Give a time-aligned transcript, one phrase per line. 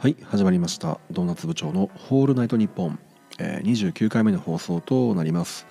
[0.00, 1.00] はい始まりました。
[1.10, 3.00] ドーナツ部長のホールナイトニッポン、
[3.40, 5.66] え、29回目の放送となります。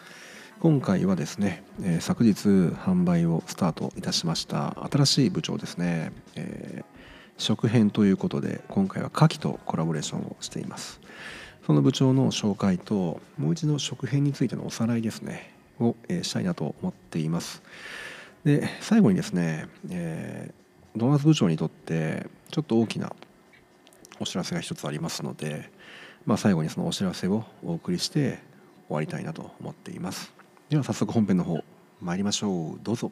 [0.59, 4.85] 今回はですね、え、昨日販売をスタートいたしました。
[4.91, 10.99] 新しい部長ですね、えー、食編ということで今回は牡蠣とコラボレーションをしています。
[11.65, 15.53] その部長の紹介ともう一度食編についてのおさらいですね。
[15.79, 17.63] を、え、したいなと思っています。
[18.43, 23.15] で最後にですね、えー、ドーナツ部長にとってちょっと大きな
[24.19, 25.69] お知らせが一つありますので、
[26.25, 28.39] まあ、最後にそのお知らせをお送りして
[28.87, 30.33] 終わりたいなと思っています。
[30.69, 31.63] では早速本編の方
[32.01, 32.79] 参りましょう。
[32.83, 33.11] どうぞ。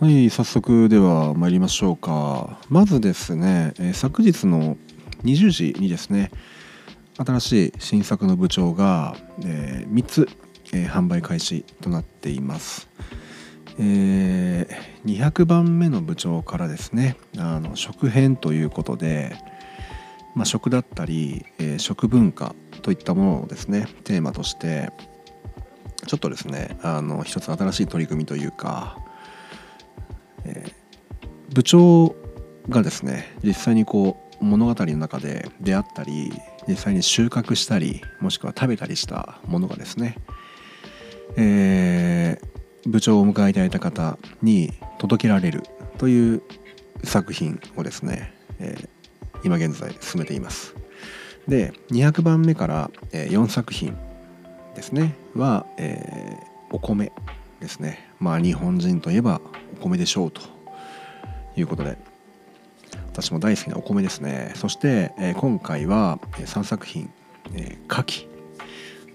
[0.00, 2.58] はい早速では参りましょうか。
[2.68, 4.76] まずですね、え、昨日の
[5.22, 6.30] 20時にですね
[7.16, 10.28] 新しい新作の部長が、えー、3つ、
[10.72, 12.88] えー、販売開始となっています。
[13.78, 19.36] えー、200番目の部長からですねあの食編ということで、
[20.34, 24.90] まあ、食だったり、えー、食文化といったものをですねテーマとして
[26.06, 28.98] ちょっとですねあの一つ新しい取り組みというか、
[30.44, 32.14] えー、部長
[32.68, 36.32] がですね実際にこう物語の中で出会ったり
[36.68, 40.16] 実際に収穫したりもしくは食べたりしたものがですね、
[41.36, 42.53] えー、
[42.86, 45.62] 部長を迎えていただいた方に届けられる
[45.98, 46.42] という
[47.02, 48.88] 作品をですね、えー、
[49.44, 50.74] 今現在進めています。
[51.48, 53.96] で200番目から、えー、4作品
[54.74, 57.12] ですねは、えー、お米
[57.60, 58.10] ですね。
[58.18, 59.40] まあ日本人といえば
[59.78, 60.40] お米でしょうと
[61.56, 61.98] いうことで
[63.14, 64.52] 私も大好きなお米ですね。
[64.56, 67.10] そして、えー、今回は3作品、
[67.54, 68.34] えー、牡蠣。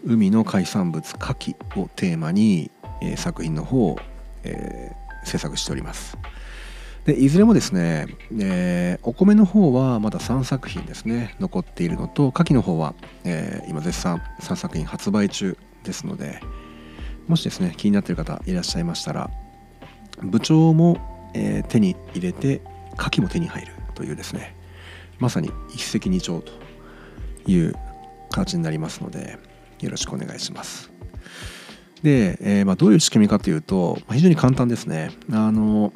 [0.06, 4.00] 海の海産物牡蠣をテーマに、え、作品の方を、
[4.44, 4.92] え、
[5.24, 6.18] 制作しております
[7.06, 8.08] でいずれもですね、
[8.40, 16.42] え、お米の方はまだ3作品ですね残っているのと牡蠣の方は、え、今絶賛3作品発売中ですので
[17.28, 19.30] もしですね気になっている方いらっしゃいましたら
[20.22, 22.62] 部長も、え、手に入れて
[22.98, 24.56] 牡蠣も手に入るというですね
[25.20, 26.52] まさに一石二鳥と
[27.50, 27.76] いう
[28.32, 29.38] 形になりますので
[29.82, 30.92] よろしくお願いします。
[32.04, 35.12] で、えー、まあ、どういう仕組みかというと、まあ、非常に簡単ですね。
[35.32, 35.94] あの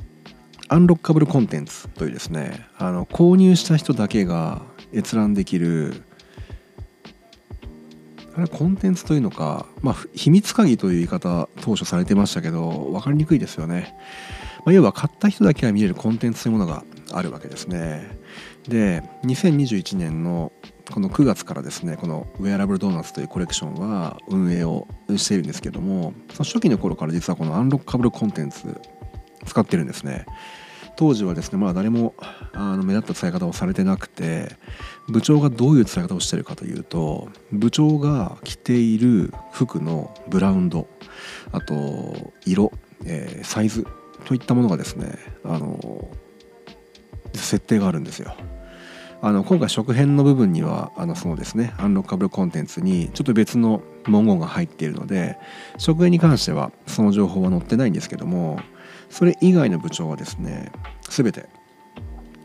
[0.70, 4.62] アンロッカブルコンテンツというですねあの購入した人だけが
[4.94, 6.04] 閲覧できる
[8.36, 13.96] あれコンテンツというのか、まあ、秘密鍵という言い方当初されてましたけど分かりにくいですよね。
[14.66, 18.18] まあ、要は買った人だけが見れるコンテンツというものがあるわけですね。
[18.68, 20.52] で2021年の
[20.94, 24.88] この9月からですねこのウェアラブルドーナツというコレクションは運営を
[25.18, 28.80] しているんですけどもその初期の頃から実はこのアンロッカブルコンテンツ
[29.44, 30.28] 使ってるんですね
[30.96, 32.14] 当時はですねまだ誰も
[32.54, 34.56] あの目立った使い方をされてなくて
[35.10, 40.88] 部長がどういう使い方をしてるかというと部長が着ている服のブラウンド
[41.52, 42.72] あと色、
[43.06, 43.88] えー、サイズ
[44.26, 46.08] といったものがですねあの
[47.34, 48.36] 設定があるんですよ。
[49.26, 55.38] あの今回食編の部分にはあのそのですねアンロッカブルコンテンツにちょっと別の文言が入っているので
[55.78, 58.60] 食編に関してはその情報は載ってないんですけども
[59.10, 60.74] それ以外の部長はですね
[61.04, 61.46] 全て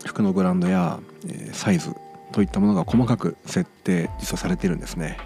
[0.06, 1.96] 服のブランドや、えサイズ
[2.30, 5.18] といったものが細かく設定実はされているんですね。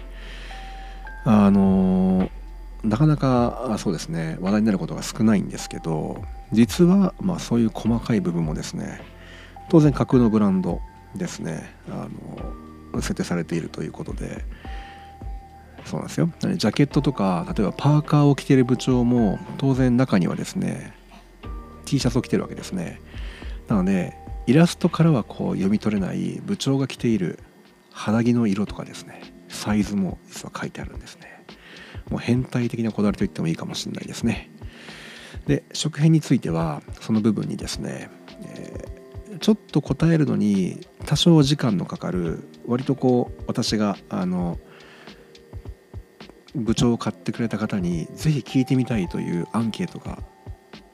[1.23, 2.31] あの
[2.83, 9.01] なかなかそうですね話題になることが少ないんですけど実はまあそういう細かい部分もですね
[9.69, 10.81] 当然架空のブランド
[11.15, 11.75] ですね。
[11.89, 12.07] あ
[12.93, 14.45] の設定されているということで。
[15.85, 16.29] そうなんですよ。
[16.39, 20.93] ジャケットとか例えばパーカーを着ている部長も当然中にはですね
[21.85, 23.01] T シャツを着てるわけですね。
[23.67, 24.15] なので
[24.47, 27.39] イラストからはこう読み取れない部長が着ている
[27.91, 31.43] 肌着の色とかですねサイズも実は書いてあるんですね。
[32.09, 34.49] もう変態的なこだわりと言ってもいいかもしれないですね。
[35.47, 38.09] で食品についてはその部分にですね、
[38.43, 44.59] えー、ちょっと答えるのに多少時間のかかる割とこう私があの
[46.55, 50.19] 部長を買ってくれた方にぜひ聞いてみたいというアンケートが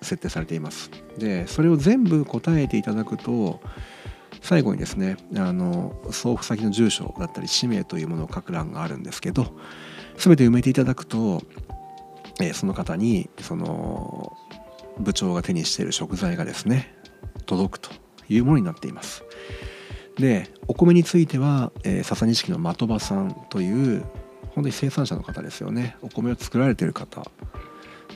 [0.02, 0.90] 設定されています。
[1.18, 3.62] でそれを全部答えていただくと
[4.42, 9.54] 最後にですねあの送付先の住所だったり氏名というものを書く欄があるんですけど
[10.18, 11.42] 全て埋めていただくと、
[12.42, 14.36] えその方にその
[15.00, 16.94] 部長が手にしている食材がですね
[17.46, 17.90] 届くと
[18.28, 19.24] いうものになっています。
[20.20, 24.02] でお米については、えー、笹錦の的場さんという
[24.54, 25.96] 本当に生産者の方ですよね。
[26.02, 27.26] お米を作られてる方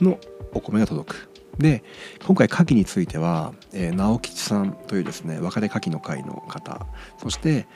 [0.00, 0.18] の
[0.52, 1.30] お米が届く。
[1.58, 1.84] で
[2.26, 6.86] 今回牡蠣については、えー、直吉さんというですね若手牡蠣の会の方。
[7.18, 7.66] そして、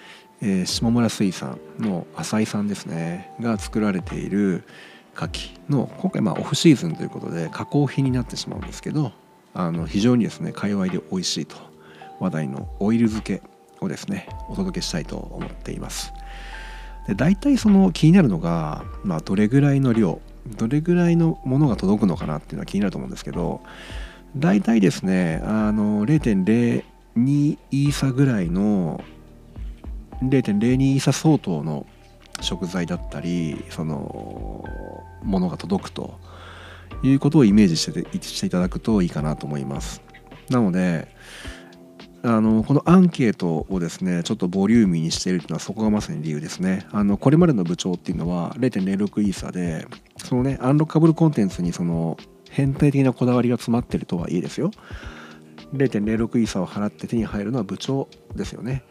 [0.43, 4.65] えー、下村水産の浅井さんですねが作られている
[5.17, 9.13] 牡蠣の今回まあオフシーズンということで加工品になってしまうんですけど
[9.55, 11.57] あの非常にですね界隈で美味しいと
[12.21, 13.43] 話題のオイル漬け
[13.81, 16.13] をですねお届けしたいと思っています。
[17.07, 20.21] で大体その気になるのが、まあ、どれぐらいの量
[20.57, 23.61] どれぐらいのものが届くのかなっていうのは気になると思うんですけど
[24.37, 26.83] 大体ですねあの0.02
[27.17, 29.03] イーサぐらいの
[30.23, 31.87] 0.02イーサ相当の
[32.41, 34.65] 食材だったりその
[35.23, 36.19] ものが届くと
[37.03, 40.03] いうことをイメージしてしていただくといいかなと思います。
[40.49, 41.09] なので
[42.23, 46.87] あのこのアンケートをですねちょっとボリューミーにしているというのはそこがまさに理由ですね。
[46.91, 49.87] あのこれまでの部長っていうのは0.06イーサーで
[50.17, 52.17] そのねアンロッカブルコンテンツにその
[52.51, 54.71] 変態的なこだわりが詰まってるとはいいですよ。
[55.75, 58.83] 0.06イーサーを払って手に入るのは部長ですよね。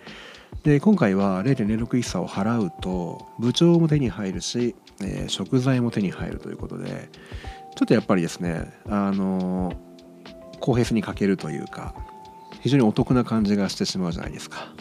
[0.63, 7.09] で今回は0.06イーサーを払うと部長も手に入るし、えー、食材も手に入るということで
[7.75, 9.73] ちょっとやっぱりですねあの
[10.59, 11.93] 公平性に欠けるというか
[12.61, 14.73] 非常にお得な感じがしてしまうじゃないですか。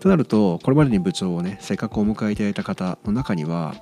[0.00, 3.74] となるとこれまでに部長をねせっかくお迎えいただいた方の中には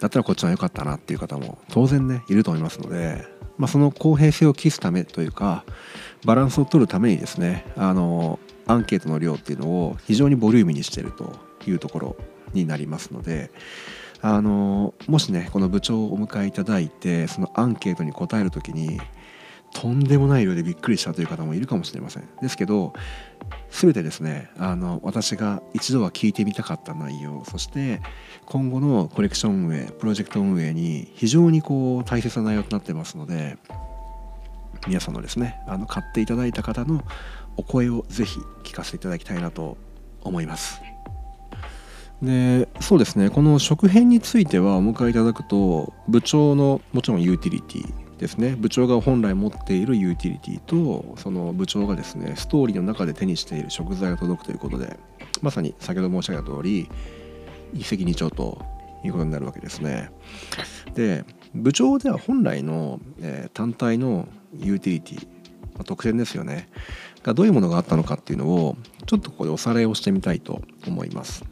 [0.00, 3.24] だったらこっちは良かったなっていう方も当然ねいると思いますので、
[3.56, 5.64] まあ、その公平性を期すためというか
[6.24, 11.34] バランスを取るためにですねあのアンケートの量っていうのを非常にボリューミーにしてると
[11.66, 12.16] いうところ
[12.52, 13.50] になりますので
[14.20, 19.00] あのもしねこの部長をお迎えいただいてそのアンケートに答える時に
[19.72, 22.28] とんでもない量でびっくりしたという方もいるかもしれません。
[22.40, 22.92] ですけど
[23.70, 28.00] 全てですねあの私が一度は聞いてみたかった内容そして
[28.46, 33.56] 今後のコレクション運営プロジェクト運営に非常にこう大切な内容となってますので
[34.86, 37.02] 皆さんのですねあの買っていただいた方の
[37.56, 39.76] お声をぜひ聞かせていただきたいなと
[40.22, 40.80] 思います。
[42.22, 48.56] でそうですねこの食編についてはお迎えいただくと部長のもちろんユーティリティですね。
[48.58, 54.98] 部長が本来持っているユーティリティとその部長がですねストーリーの中で手にしている食材が届くということで
[55.40, 56.88] まさに先ほど申し上げた通り
[57.72, 58.60] 一石二鳥と
[59.04, 60.10] いうことになるわけですね。
[60.94, 61.24] で
[61.54, 64.28] 部長では本来の、えー、単体の
[64.58, 65.26] ユーティリティ、
[65.74, 66.68] まあ、特典ですよね。
[67.22, 68.76] がどういうものがあったのかっていうのを
[69.06, 71.44] ちょっとここでおさらいをしてみたいと思います。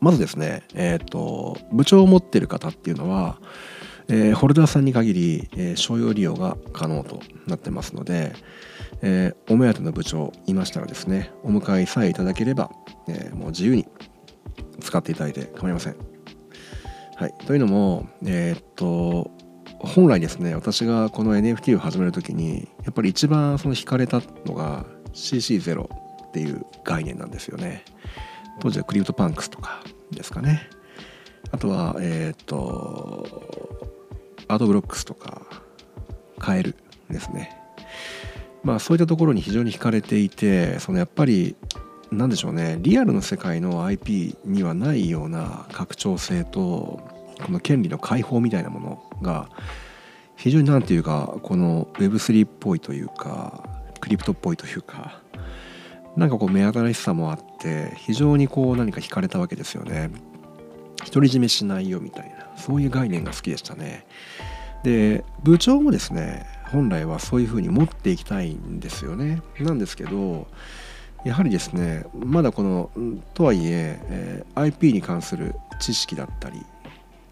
[0.00, 3.38] まずですねえっ、ー、と部長を持ってる方っていうのは
[4.12, 8.32] えー、ホルダーさんに限り、えー、商用利用が可能となってますので、
[9.02, 12.70] えー、お目当ての部長いましたらですねお迎えさえいただければ、
[13.08, 13.86] えもう自由に
[14.80, 15.96] 使っていただいて構いません。
[17.16, 19.30] はい、というのも、えっと
[19.78, 27.84] 本来ですね私がこの NFT を始める時にやっぱり一番その惹かれたのが CC0 っていう概念なんですよね。
[28.60, 30.68] 当時は CryptoPunks とかですかね。
[31.52, 33.59] あとはえっ、と
[34.50, 35.42] アートブロックスとか
[36.38, 36.74] カエル
[37.08, 37.56] ですね。
[38.62, 41.56] まあそういったところに非常に惹かれていてそのやっぱり
[42.10, 42.78] 何でしょうね。
[42.80, 47.00] リアルの世界の IP にはないような拡張性と
[47.44, 49.48] この権利の解放みたいなものが
[50.36, 53.62] 非常に何て言うかこの Web3 っぽいというか
[54.00, 55.20] クリプトっぽいというか
[56.16, 60.10] なんかこう目新しさもあって非常にこう何か惹かれたわけですよね。
[61.06, 64.06] 独り占めしないよみたいなそういう概念が好きでしたね。
[64.82, 69.42] で部長もですね本来はそういうふうに持っていきたいんですよね。
[69.58, 70.46] なんですけど
[71.24, 72.90] やはりですねまだこの
[73.34, 76.64] とはいええー、IP に関する知識だったり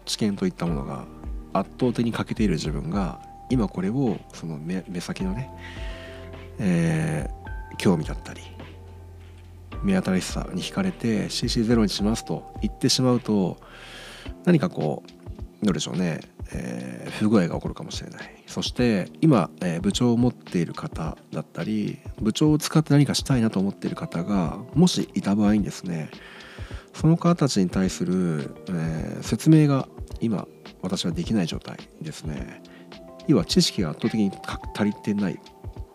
[0.05, 1.05] 知見といったものが
[1.53, 5.49] 圧倒的に欠けている自分が今これをその目先のね、
[6.59, 8.41] えー、興味だったり
[9.81, 13.57] 目新しさに惹かれて CC0 にしますと言ってしまうと
[14.45, 15.18] 何かこう
[15.61, 16.21] どうでしょうね、
[16.53, 18.43] えー、不具合が起こるかもしれない。
[18.47, 26.09] そして今、えー、部長を持っている方だったり部長を使って何かしたいなと思っている方がもしいた場合にですね
[26.93, 29.87] その方たちに対する、えー、説明が
[30.21, 30.47] 今
[30.81, 32.63] 私はできない状態ですね。
[33.27, 34.31] 要は知識が圧倒的に
[34.75, 35.39] 足りてない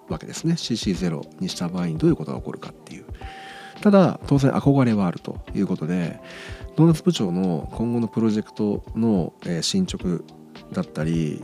[0.08, 0.54] わけですね。
[0.54, 3.04] CC0 にした場合にどういうことが起こるかっていう。
[3.80, 6.20] ただ当然憧れはあるということで
[6.76, 10.22] ドーナツ部長の今後のプロジェクトの、進捗
[10.72, 11.42] だったり、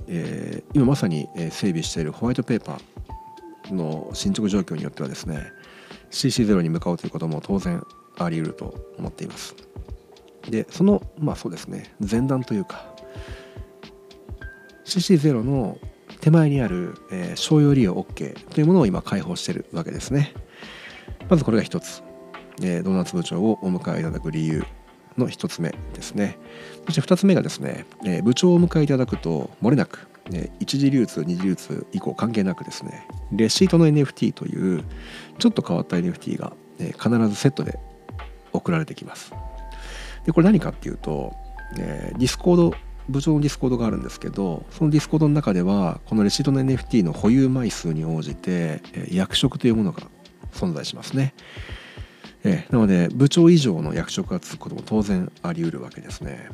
[0.74, 5.52] 今まさに整備しているホワイトペーパーの進捗状況によってはですね
[6.10, 7.82] CC0 に向かうということも当然
[8.18, 9.54] あり得ると思っています。
[10.48, 12.92] でそのまあそうですね前段というか
[14.84, 15.78] CC0 の
[16.20, 16.96] 手前にある、
[17.36, 20.34] 商用利用 OK というものを今開放しているわけですね。
[21.30, 22.02] まずこれが一つ、
[22.60, 24.64] えー、ドーナツ部長をお迎えいただく理由。
[25.18, 26.38] の一つ目ですね。
[26.86, 34.84] そして二つ目がですね、え、部長をお迎えいただくと漏れなく、え一次流通二次流通以降関係なくですねレシートの NFT という
[35.38, 37.78] ちょっと変わった NFT が、え必ずセットで
[38.52, 39.32] 送られてきます。
[40.24, 41.34] でこれ何かっていうと、
[41.78, 42.74] え、 Discord
[43.08, 50.02] 部長の Discord があるんですけどその Discord の中ではこのレシートの NFT の保有枚数に応じて、役職というものが
[50.52, 51.34] 存在しますね、
[52.44, 56.48] えー、なので部長以上の役職がつくことも当然あり得るわけですね。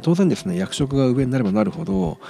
[0.00, 2.20] 当然ですね役職が上になればなるほど、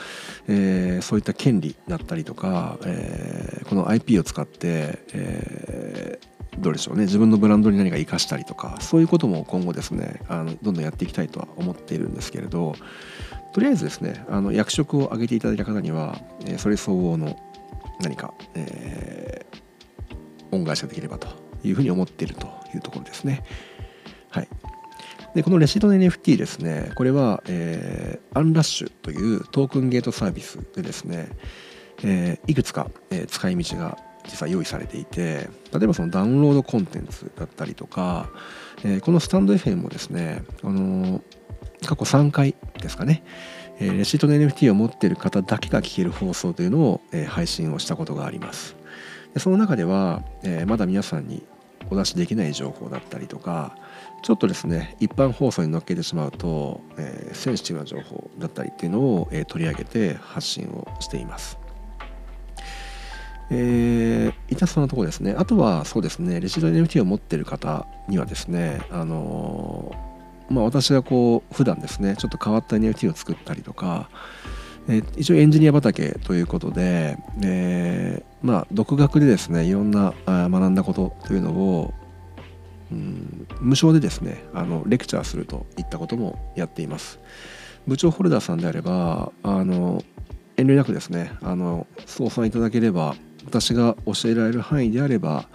[0.49, 12.75] えー、そういった権利だったりとか、えー、この IP を使って、えー、どうでしょうね自分のブランドに何か生かしたりとかそういうことも今後ですねあのどんどんやっていきたいとは思っているんですけれど
[13.53, 17.39] とりあえずですねあの役職を挙げていただいた方には、えー、それ相応の
[18.01, 21.29] 何か、えー、恩返しができればと
[21.65, 23.45] いうふうに思っているというところですね。
[24.31, 24.49] はい、
[25.35, 26.91] でこのレシートの NFT ですね。
[26.95, 31.29] これは、えー、アンラッシュというトークンゲートサービスでですね、
[32.05, 38.31] えー、いくつか、えー、使い道が実は用意されていて例えばそのダウンロードコンテンツだったりとか、
[38.85, 41.23] えー、このスタンド FM もですね、あの、
[41.87, 43.25] 過去3回ですかね、
[43.79, 48.77] えー、レシートの NFT を持っている方だけが聞ける放送というのを、えー、配信をしたことがあります。
[49.35, 51.43] でその中では、えー、まだ皆さんに
[51.91, 53.77] お出しできない情報だったりとか
[54.23, 61.59] ちょっとですね一般放送に乗っけてしまうと、えー、センシティブな情報だったりっていうのを、えー、取り上げて発信をしています
[63.55, 65.35] えー、いたそのとこですね。
[65.37, 74.09] あとはそうですね、レシート NFT を持ってる方にはですね、あのー、まあ、私がこう普段ですね、ちょっと変わった NFT を作ったりとか、
[74.89, 81.95] えー、一応エンジニア畑ということで、えー、まあ、独学でですね、いろんなあ学んだことというのを、
[82.91, 87.21] うん、無償でですね、あのレクチャーするといったこともやっています。
[87.87, 90.05] 部長ホルダーさんであれば、あの
[90.57, 95.49] 遠慮なくですね、あの操作いただければ私が教えられる範囲であれば、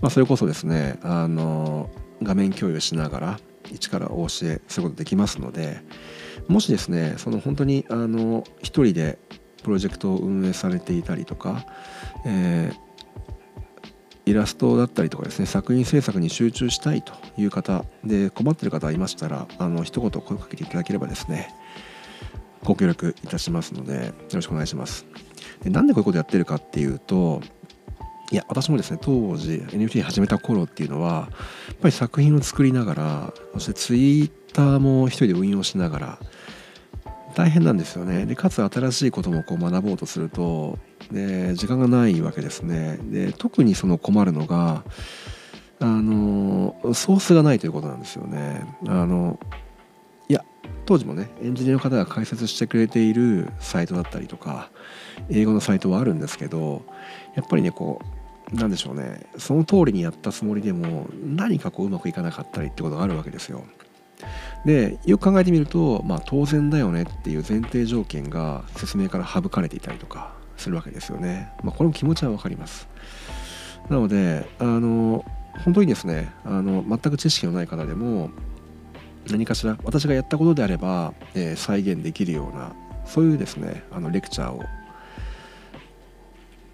[0.00, 1.90] まあ、それこそですねあの
[2.22, 5.80] 画面共有しながら一からお教えすることできますので
[6.48, 9.18] もしですねその本当にあの一人で
[9.62, 11.66] プロジェクトを運営されていたりとか、
[12.24, 21.54] えー、イラストだったりとかですね作品制作に集中したいという方で困ってる方がいましたらあの一言声かけていただければですね
[22.64, 25.06] ご協力いたしますのでよろしくお願いします。
[25.62, 27.40] でなんでこういうことやってるかっていうと
[28.32, 31.28] いや私もですね当時 NFT 始めた頃っていうのは
[31.68, 36.18] やっぱり作品を作りながらそしてツイッターも一人で運用しながら
[37.36, 38.24] 大変なんですよね。
[38.24, 40.78] でかつ新しいこともこう学ぼうとすると
[41.12, 42.98] で時間がないわけですね。
[43.02, 44.84] で特にその困るのが
[45.78, 48.66] あのソースがないということなんですよね。
[48.88, 49.38] あの
[50.30, 50.42] いや
[50.86, 54.70] 当時もねエンジニアの方が解説してくれているサイトだったりとか
[55.28, 56.86] 英語のサイトはあるんですけど
[57.34, 58.00] やっぱりねこ
[58.50, 59.26] うなんでしょうね。
[59.36, 63.66] その通りにやったつもりでも何かこううまくいかなかったりってことがあるわけですよ。
[64.66, 71.52] でよく考えてみると、まあ、当然だよねっていう前提条件が説明から省かれていたりとかするわけですよね。
[71.62, 72.88] まあ、これも気持ちは分かります。
[73.88, 75.24] なのであの
[75.64, 78.30] 本当にですねあの全く知識のない方でも
[79.30, 82.72] 何かしら私がやったことであれば、えー、再現できるような
[83.04, 84.64] そういうですねあのレクチャーを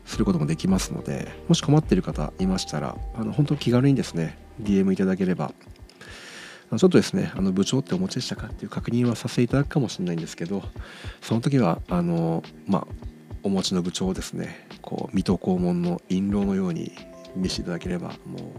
[0.07, 5.53] することもできますのでもし困っている方いましたらあの本当気軽にですね DM いただければ
[6.79, 10.63] ちょっとですねあの部長ってお持ちでしたかっていう確認はさせていただくかもしれないんですけど
[11.21, 12.87] その時はあのまあ
[13.43, 16.93] お持ちの部長をですねこう水戸黄門の印籠のように
[17.37, 18.55] 見せていただければも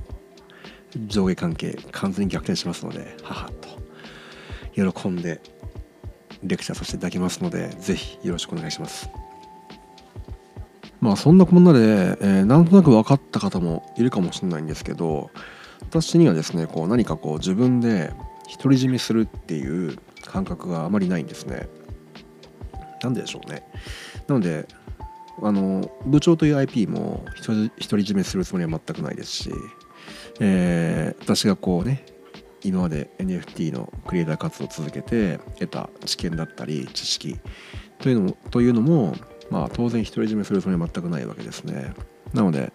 [0.95, 3.73] う上下関係完全に逆転しますので母と
[4.75, 5.41] 喜んで
[6.43, 9.09] レクチャーさせていただきますので是非よろしくお願いします。
[10.99, 15.31] まあそんなこんなで、えー、なんとなく分かった方もいるかもしれないんですけど
[15.89, 18.13] 私にはですねこう何かこう自分で
[18.61, 21.67] 独り占めするっていう感覚があまりないんですね。
[23.01, 23.63] なんででしょうね。
[24.27, 24.67] なので
[25.41, 27.71] あの部長という IP も独り
[28.03, 29.51] 占めするつもりは全くないですし、
[30.39, 32.05] えー、私がこうね
[32.63, 37.37] 今まで NFT のクリエイター活動を続けて得た知見だったり知識
[37.99, 39.15] というのもというのも
[39.53, 41.93] まあ、当然独り占めするつもりは全くないわけですね。
[42.33, 42.73] なので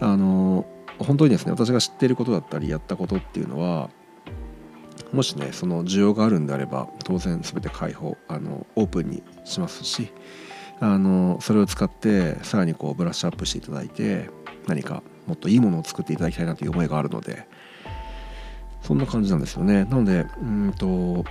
[0.00, 0.66] あの
[0.98, 3.90] 本当にですね私が知っていることだったりやったことっていうのは
[5.12, 10.10] もしねその需要があるんであれば当然全て開放あのオープンにしますし、
[10.80, 14.30] あのそれを使ってさらにこうブラッシュアップしていただいて
[14.66, 17.46] 何かもっといいものを作っていただきたいなという思いがあるので
[18.82, 19.84] そんな感じなんですよね。
[19.84, 21.24] なのでうんと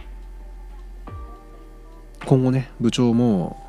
[2.25, 3.61] 今後ね部長も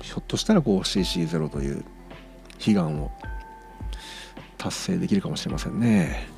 [0.00, 1.84] ひょっとしたらこう CC0 という
[2.66, 3.10] 悲願を
[4.62, 6.28] 達成できるかもしれませんね。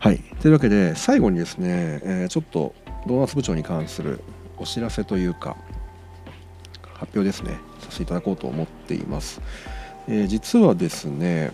[0.00, 2.74] はい、というわけで最後にですね、えー、ちょっと
[3.06, 4.20] ドーナツ部長に関する
[4.58, 5.56] お知らせというか
[6.82, 9.40] 発表ですねさせていただこうと思っています。
[10.08, 11.52] えー、実はですね、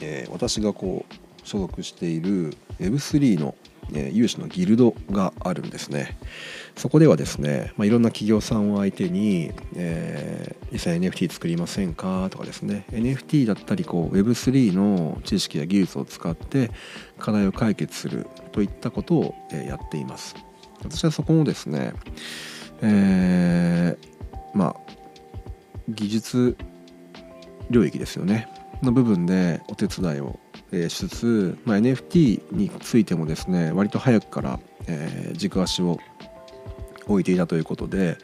[0.00, 1.14] えー、私がこう
[1.46, 3.54] 所属している Web3 の
[3.94, 6.16] え有志のギルドがあるんですね。
[6.76, 12.28] そこではですね、まあ、いろんな企業さんを相手に、えー、実際 NFT 作りませんか？
[12.30, 16.70] とかですね NFT だったりこう Web3 の知識や技術を使って
[17.18, 20.36] 課題を解決するといったことを、え、やっています。
[20.82, 21.94] 私はそこのですね、
[22.82, 24.76] えー、まあ
[25.88, 26.56] 技術
[27.70, 28.48] 領域ですよね
[28.82, 30.38] の部分でお手伝いを
[30.72, 35.98] えしつつ、まあ、NFT についてもですね割と早くから、えー、軸足を
[37.06, 38.18] 置いていたということで、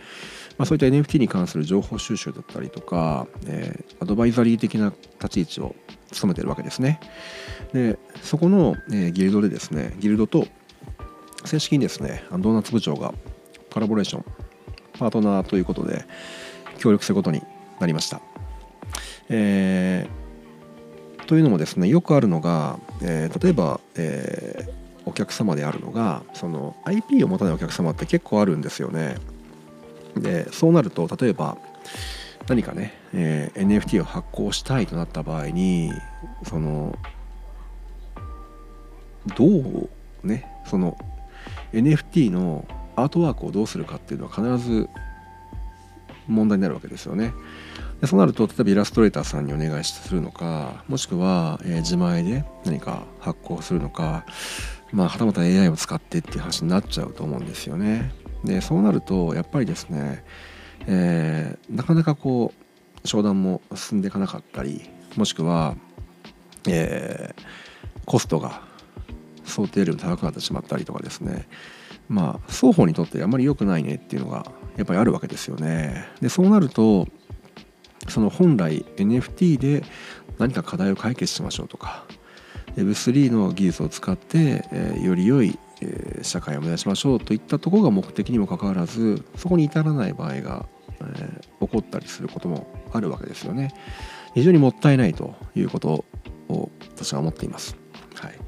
[0.58, 5.76] まあ、そういった NFT に関する情報収集だったりとか、えー、アドバイザリー的な立ち位置を
[6.10, 7.00] 務めてるわけですね。
[7.72, 10.46] でそこの、えー、ギルドでですねギルドと
[11.44, 13.14] 正式にですねドーナツ部長が
[13.72, 14.24] コラボレーション
[14.98, 16.04] パートナーということで
[16.78, 17.42] 協力することに
[17.80, 18.20] なりました、
[19.28, 20.21] えー
[21.26, 24.72] というのもですねよくあるのが、えー、例えば、えー、
[25.06, 29.16] お客様であるのがその IP を持たないお客様って結構あるんですよね。
[30.16, 31.56] でそうなると例えば
[32.48, 35.90] 何かね、えー、NFT を発行したいとなった場合に
[36.44, 36.98] その
[39.36, 39.90] どう
[40.22, 40.98] ねその
[41.72, 44.88] NFT のアートワークをどうするかっていうのは必ず
[46.28, 47.32] 問題になるわけですよね。
[48.00, 54.26] でそうなると例えばイラストレーターさんにお願いするのかもしくは、えー、自前で何か発行するのか
[54.90, 58.12] まあはたまた AI を使ってっていう話になっちゃうと思うんですよね。
[58.44, 60.24] でそうなるとやっぱりですね、
[60.86, 62.52] えー、なかなかこ
[63.04, 64.82] う商談も進んでいかなかったり
[65.16, 65.76] もしくは、
[66.68, 67.42] えー、
[68.04, 68.62] コストが
[69.44, 71.46] 想定よりも高くなってしまったりとかですね
[72.08, 76.06] まあ双方にとってあまり良くないねっていうのがやっぱりあるわけですよね。
[76.20, 77.06] でそうなると
[78.08, 79.84] その本来 NFT で
[80.38, 82.04] 何か課題を解決しましょうとか
[82.76, 90.66] Web3 の技術を使って、え、より良い、え、社会を目指しましょうといったところが目的にもかかわらずそこに至らない場合が、
[91.18, 93.74] え、起こったりすることもあるわけですよね。
[94.34, 96.04] 非常にもったいないということ
[96.48, 97.76] を私は思っています。
[98.14, 98.38] はい、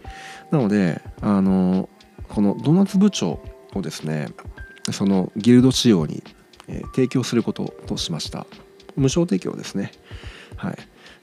[0.50, 1.88] なのであの
[2.28, 3.40] このドーナツ部長
[3.74, 4.28] をですね
[4.92, 6.22] そのギルド仕様に、
[6.68, 8.46] え、提供することとしました。
[8.96, 9.92] 無償提供ですね。
[10.56, 10.76] はい、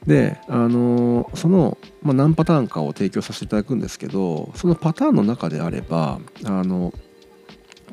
[0.06, 6.92] であのその、まあ、何パターンかを提供させていただくんですけどそのパターンの中であればあの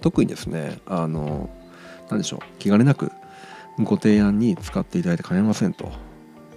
[0.02, 1.50] 特にですねあの
[2.10, 3.12] 何でしょう気兼ねなく
[3.80, 5.92] ご提案に使っていただいて構いませんと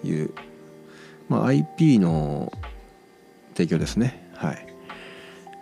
[0.03, 0.31] いう、
[1.29, 2.53] まあ、IP の
[3.55, 4.31] 提供ですね。
[4.35, 4.67] はい、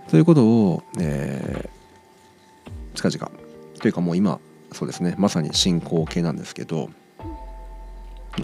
[0.08, 3.39] ということを、えー、近々
[3.80, 4.40] というかもう今
[4.72, 6.90] そうですねまさに進行形なんですけど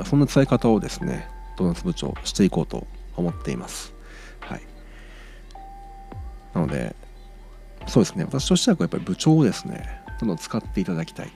[0.05, 3.95] そんな伝え方をですねドーナツ部長していこうと思っています。
[4.41, 4.63] はい、
[6.55, 6.95] なので
[7.87, 11.31] そうですね私としてはやっぱり部長をですねどんどん使っていただきたい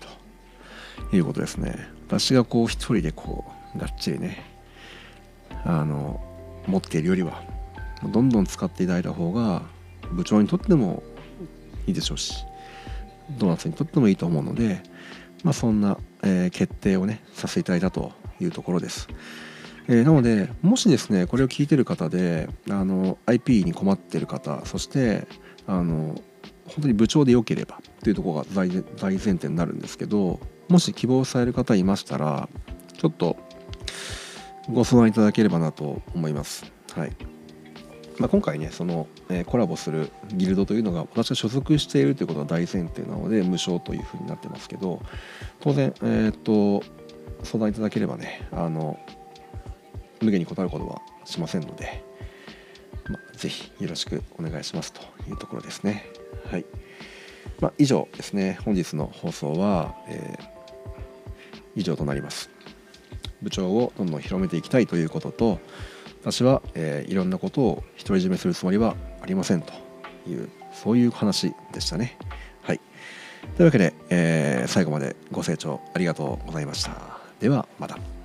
[1.11, 1.77] ということですね。
[2.07, 4.45] 私がこう一人でこうがっちりね
[5.65, 6.21] あの
[6.67, 7.43] 持っているよりは
[8.03, 9.63] どんどん使っていただいた方が
[10.11, 11.03] 部長にとっても
[11.87, 12.45] いいでしょうし
[13.39, 14.83] ドーナツにとってもいいと思うので、
[15.45, 19.09] まあ、そんな、えー、決定をねさせていただいたというところです。
[19.89, 25.27] えー、なのでもしですねこれを聞いてる方であの IP に困ってる方そして
[25.67, 26.21] あの
[26.67, 30.39] 本当に部長でよければというところが大大前提になるんですけど
[30.69, 32.49] もし希望される方いましたら
[32.97, 33.37] ちょっと
[34.69, 36.71] ご相談いただければなと思います。
[36.95, 37.40] はい
[38.21, 45.01] まあ、今回ねその、えー、コラボするギルドというのが私が所属しているということが大前提なので無償というふうになってますけど
[45.61, 46.85] 当然、えーと
[47.43, 48.99] 相談いただければねあの
[50.21, 52.03] 無限に断ることはしませんので、
[53.09, 56.05] まあ、ぜひよろしくお願いしますというところですね。
[56.51, 56.65] はい。
[57.61, 62.51] まあ、以上ですね、本日の放送は、えー、以上となります。
[63.43, 65.61] 部長をどんどん広めていきたいということと、
[66.21, 69.73] 私は、えー、いろんなことを独り占めするつもりはありませんと
[70.29, 72.17] いう、そういう話でしたね。
[72.63, 72.81] はい。
[73.57, 77.19] というわけで、えー、最後までご清聴ありがとうございました。
[77.41, 78.20] ではまた。